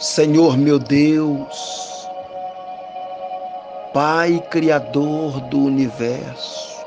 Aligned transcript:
Senhor 0.00 0.56
meu 0.56 0.78
Deus, 0.78 2.08
Pai 3.92 4.42
Criador 4.48 5.38
do 5.42 5.58
universo, 5.58 6.86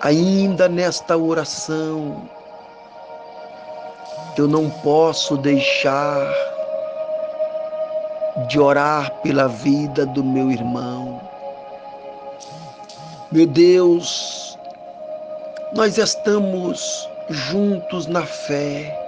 ainda 0.00 0.70
nesta 0.70 1.14
oração, 1.14 2.26
eu 4.38 4.48
não 4.48 4.70
posso 4.70 5.36
deixar 5.36 6.34
de 8.48 8.58
orar 8.58 9.10
pela 9.20 9.48
vida 9.48 10.06
do 10.06 10.24
meu 10.24 10.50
irmão. 10.50 11.20
Meu 13.30 13.46
Deus, 13.46 14.58
nós 15.74 15.98
estamos 15.98 17.06
juntos 17.28 18.06
na 18.06 18.24
fé 18.24 19.05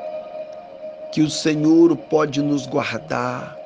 que 1.11 1.23
o 1.23 1.30
Senhor 1.30 1.97
pode 1.97 2.43
nos 2.43 2.67
guardar, 2.67 3.57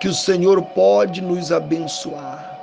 que 0.00 0.08
o 0.08 0.14
Senhor 0.14 0.62
pode 0.62 1.20
nos 1.20 1.50
abençoar, 1.50 2.58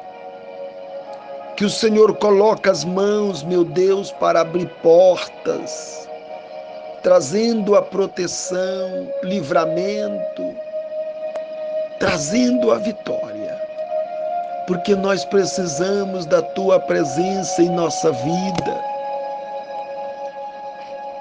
que 1.57 1.65
o 1.65 1.69
Senhor 1.69 2.15
coloca 2.15 2.71
as 2.71 2.85
mãos, 2.85 3.43
meu 3.43 3.65
Deus, 3.65 4.11
para 4.13 4.41
abrir 4.41 4.67
portas, 4.81 6.07
trazendo 7.01 7.75
a 7.75 7.81
proteção, 7.81 9.07
livramento, 9.23 10.55
trazendo 11.99 12.71
a 12.71 12.77
vitória, 12.77 13.61
porque 14.67 14.95
nós 14.95 15.25
precisamos 15.25 16.25
da 16.25 16.41
tua 16.41 16.79
presença 16.79 17.61
em 17.61 17.69
nossa 17.69 18.11
vida 18.11 18.92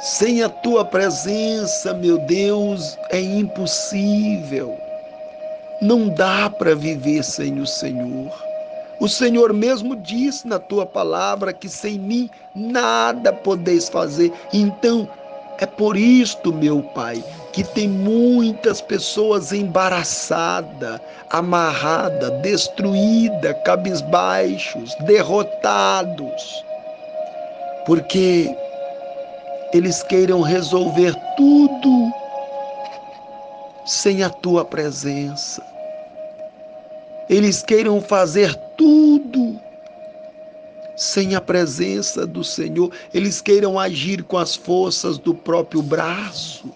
sem 0.03 0.43
a 0.43 0.49
tua 0.49 0.85
presença, 0.85 1.95
meu 1.95 2.19
Deus, 2.19 2.99
é 3.11 3.21
impossível. 3.21 4.77
Não 5.81 6.09
dá 6.09 6.51
para 6.51 6.75
viver 6.75 7.23
sem 7.23 7.61
o 7.61 7.67
Senhor. 7.67 8.33
O 8.99 9.09
Senhor 9.09 9.53
mesmo 9.53 9.95
disse 9.95 10.47
na 10.49 10.59
tua 10.59 10.85
palavra 10.85 11.53
que 11.53 11.69
sem 11.69 12.01
mim 12.01 12.29
nada 12.53 13.33
podeis 13.33 13.89
fazer. 13.89 14.33
Então, 14.53 15.09
é 15.59 15.67
por 15.67 15.97
isto, 15.97 16.53
meu 16.53 16.83
Pai, 16.83 17.23
que 17.53 17.63
tem 17.63 17.89
muitas 17.89 18.81
pessoas 18.81 19.53
embaraçadas, 19.53 21.01
amarradas, 21.31 22.33
destruídas, 22.43 23.57
cabisbaixos, 23.65 24.97
derrotados. 25.05 26.65
Porque 27.87 28.53
eles 29.73 30.03
queiram 30.03 30.43
resolver 30.43 31.15
tudo 31.37 32.13
sem 33.87 34.23
a 34.23 34.29
tua 34.29 34.65
presença. 34.65 35.65
Eles 37.29 37.63
queiram 37.63 38.01
fazer 38.01 38.55
tudo 38.77 39.59
sem 40.95 41.35
a 41.35 41.41
presença 41.41 42.27
do 42.27 42.45
Senhor. 42.45 42.93
Eles 43.15 43.41
queiram 43.41 43.79
agir 43.79 44.23
com 44.25 44.37
as 44.37 44.55
forças 44.55 45.17
do 45.17 45.35
próprio 45.35 45.83
braço. 45.83 46.71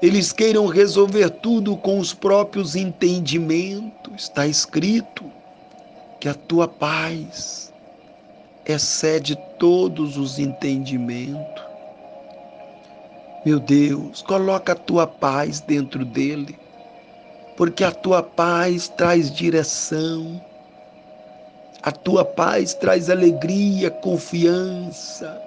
Eles 0.00 0.32
queiram 0.32 0.66
resolver 0.66 1.28
tudo 1.28 1.76
com 1.76 1.98
os 1.98 2.14
próprios 2.14 2.76
entendimentos. 2.76 4.24
Está 4.24 4.46
escrito 4.46 5.24
que 6.18 6.28
a 6.28 6.34
tua 6.34 6.66
paz 6.66 7.72
excede 8.68 9.34
todos 9.58 10.18
os 10.18 10.38
entendimentos. 10.38 11.64
Meu 13.44 13.58
Deus, 13.58 14.20
coloca 14.20 14.72
a 14.72 14.76
tua 14.76 15.06
paz 15.06 15.60
dentro 15.60 16.04
dele, 16.04 16.58
porque 17.56 17.82
a 17.82 17.90
tua 17.90 18.22
paz 18.22 18.88
traz 18.88 19.32
direção, 19.32 20.38
a 21.82 21.90
tua 21.90 22.26
paz 22.26 22.74
traz 22.74 23.08
alegria, 23.08 23.90
confiança. 23.90 25.40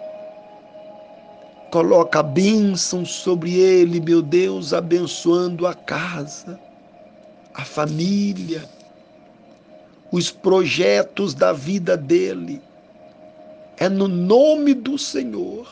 Coloca 1.70 2.20
a 2.20 2.24
bênção 2.24 3.06
sobre 3.06 3.54
ele, 3.54 4.02
meu 4.02 4.22
Deus, 4.22 4.74
abençoando 4.74 5.68
a 5.68 5.76
casa, 5.76 6.60
a 7.54 7.64
família, 7.64 8.68
os 10.12 10.32
projetos 10.32 11.34
da 11.34 11.54
vida 11.54 11.96
dele 11.96 12.62
é 13.82 13.90
no 13.90 14.08
nome 14.08 14.76
do 14.76 14.96
Senhor, 14.96 15.68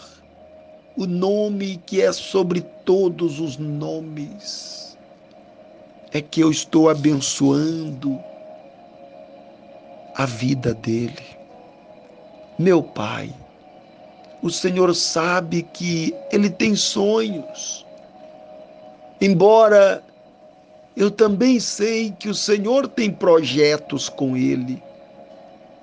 o 0.98 1.06
nome 1.06 1.80
que 1.86 2.02
é 2.02 2.12
sobre 2.12 2.62
todos 2.84 3.40
os 3.40 3.60
nomes, 3.60 4.98
é 6.12 6.20
que 6.20 6.42
eu 6.42 6.50
estou 6.50 6.90
abençoando 6.90 8.20
a 10.16 10.26
vida 10.26 10.74
dele. 10.74 11.22
Meu 12.58 12.82
Pai, 12.82 13.32
o 14.42 14.50
Senhor 14.50 14.96
sabe 14.96 15.62
que 15.72 16.12
ele 16.32 16.50
tem 16.50 16.76
sonhos, 16.76 17.86
embora 19.22 20.04
eu 20.98 21.12
também 21.12 21.60
sei 21.60 22.10
que 22.18 22.28
o 22.28 22.34
Senhor 22.34 22.88
tem 22.88 23.12
projetos 23.12 24.10
com 24.10 24.36
ele 24.36 24.82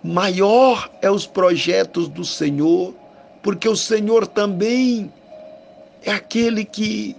maior 0.06 0.90
é 1.02 1.10
os 1.10 1.26
projetos 1.26 2.08
do 2.08 2.24
Senhor, 2.24 2.94
porque 3.42 3.68
o 3.68 3.76
Senhor 3.76 4.26
também 4.26 5.12
é 6.02 6.12
aquele 6.12 6.64
que 6.64 7.16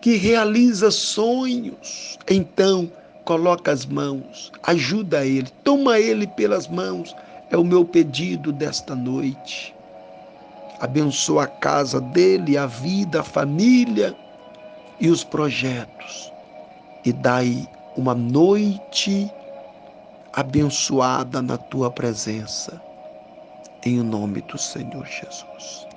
que 0.00 0.16
realiza 0.16 0.90
sonhos. 0.90 2.18
Então, 2.28 2.90
coloca 3.24 3.70
as 3.70 3.84
mãos, 3.84 4.50
ajuda 4.62 5.26
ele, 5.26 5.48
toma 5.62 5.98
ele 5.98 6.26
pelas 6.26 6.66
mãos. 6.66 7.14
É 7.50 7.56
o 7.56 7.64
meu 7.64 7.84
pedido 7.84 8.50
desta 8.52 8.94
noite. 8.94 9.74
Abençoa 10.80 11.44
a 11.44 11.46
casa 11.46 12.00
dele, 12.00 12.56
a 12.56 12.64
vida, 12.66 13.20
a 13.20 13.24
família 13.24 14.16
e 14.98 15.10
os 15.10 15.22
projetos. 15.22 16.32
E 17.04 17.12
dai 17.12 17.68
uma 17.96 18.14
noite 18.14 19.30
abençoada 20.32 21.42
na 21.42 21.58
tua 21.58 21.92
presença, 21.92 22.84
em 23.84 24.02
nome 24.02 24.42
do 24.42 24.58
Senhor 24.58 25.06
Jesus. 25.06 25.89